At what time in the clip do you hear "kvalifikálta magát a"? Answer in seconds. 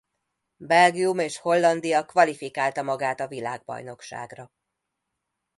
2.05-3.27